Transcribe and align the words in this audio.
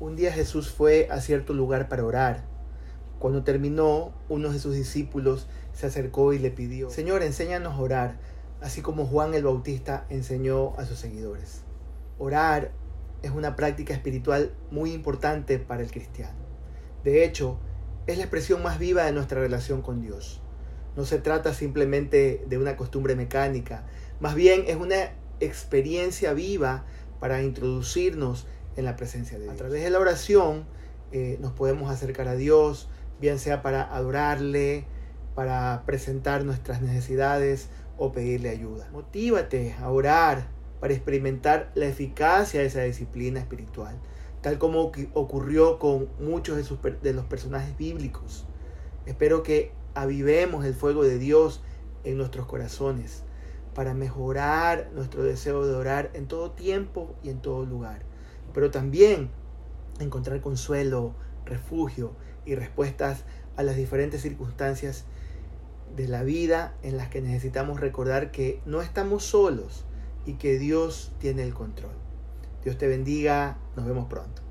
Un 0.00 0.16
día 0.16 0.32
Jesús 0.32 0.72
fue 0.72 1.06
a 1.08 1.20
cierto 1.20 1.52
lugar 1.52 1.88
para 1.88 2.04
orar. 2.04 2.44
Cuando 3.20 3.44
terminó, 3.44 4.12
uno 4.28 4.50
de 4.50 4.58
sus 4.58 4.74
discípulos 4.74 5.46
se 5.72 5.86
acercó 5.86 6.32
y 6.32 6.40
le 6.40 6.50
pidió, 6.50 6.90
Señor, 6.90 7.22
enséñanos 7.22 7.74
a 7.74 7.80
orar, 7.80 8.18
así 8.60 8.82
como 8.82 9.06
Juan 9.06 9.34
el 9.34 9.44
Bautista 9.44 10.04
enseñó 10.10 10.76
a 10.78 10.84
sus 10.84 10.98
seguidores. 10.98 11.62
Orar 12.18 12.72
es 13.22 13.30
una 13.30 13.54
práctica 13.54 13.94
espiritual 13.94 14.52
muy 14.72 14.92
importante 14.92 15.60
para 15.60 15.82
el 15.82 15.92
cristiano. 15.92 16.38
De 17.04 17.24
hecho, 17.24 17.58
es 18.08 18.16
la 18.16 18.24
expresión 18.24 18.64
más 18.64 18.80
viva 18.80 19.04
de 19.04 19.12
nuestra 19.12 19.40
relación 19.40 19.80
con 19.80 20.00
Dios. 20.00 20.40
No 20.96 21.04
se 21.04 21.18
trata 21.18 21.54
simplemente 21.54 22.44
de 22.48 22.58
una 22.58 22.76
costumbre 22.76 23.14
mecánica, 23.14 23.86
más 24.18 24.34
bien 24.34 24.64
es 24.66 24.76
una 24.76 25.12
experiencia 25.38 26.32
viva 26.32 26.84
para 27.20 27.42
introducirnos 27.42 28.46
en 28.76 28.84
la 28.84 28.96
presencia 28.96 29.38
de 29.38 29.44
Dios. 29.44 29.54
A 29.54 29.58
través 29.58 29.82
de 29.82 29.90
la 29.90 29.98
oración 29.98 30.64
eh, 31.12 31.38
nos 31.40 31.52
podemos 31.52 31.90
acercar 31.90 32.28
a 32.28 32.34
Dios, 32.34 32.88
bien 33.20 33.38
sea 33.38 33.62
para 33.62 33.94
adorarle, 33.94 34.86
para 35.34 35.82
presentar 35.86 36.44
nuestras 36.44 36.82
necesidades 36.82 37.68
o 37.98 38.12
pedirle 38.12 38.50
ayuda. 38.50 38.88
Motívate 38.92 39.74
a 39.80 39.90
orar 39.90 40.48
para 40.80 40.92
experimentar 40.92 41.70
la 41.74 41.86
eficacia 41.86 42.60
de 42.60 42.66
esa 42.66 42.82
disciplina 42.82 43.40
espiritual, 43.40 43.98
tal 44.40 44.58
como 44.58 44.92
ocurrió 45.14 45.78
con 45.78 46.08
muchos 46.18 46.56
de, 46.56 46.90
de 47.02 47.12
los 47.12 47.24
personajes 47.24 47.76
bíblicos. 47.76 48.46
Espero 49.06 49.42
que 49.42 49.72
avivemos 49.94 50.64
el 50.64 50.74
fuego 50.74 51.04
de 51.04 51.18
Dios 51.18 51.62
en 52.04 52.18
nuestros 52.18 52.46
corazones 52.46 53.22
para 53.74 53.94
mejorar 53.94 54.90
nuestro 54.94 55.22
deseo 55.22 55.66
de 55.66 55.74
orar 55.74 56.10
en 56.14 56.26
todo 56.26 56.52
tiempo 56.52 57.14
y 57.22 57.30
en 57.30 57.40
todo 57.40 57.64
lugar 57.64 58.02
pero 58.54 58.70
también 58.70 59.28
encontrar 60.00 60.40
consuelo, 60.40 61.14
refugio 61.44 62.12
y 62.46 62.54
respuestas 62.54 63.24
a 63.56 63.62
las 63.62 63.76
diferentes 63.76 64.22
circunstancias 64.22 65.04
de 65.94 66.08
la 66.08 66.22
vida 66.22 66.74
en 66.82 66.96
las 66.96 67.08
que 67.08 67.20
necesitamos 67.20 67.80
recordar 67.80 68.30
que 68.30 68.60
no 68.64 68.80
estamos 68.80 69.24
solos 69.24 69.84
y 70.26 70.34
que 70.34 70.58
Dios 70.58 71.12
tiene 71.18 71.42
el 71.42 71.54
control. 71.54 71.92
Dios 72.62 72.78
te 72.78 72.86
bendiga, 72.86 73.58
nos 73.76 73.84
vemos 73.86 74.06
pronto. 74.06 74.43